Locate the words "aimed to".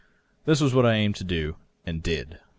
0.95-1.23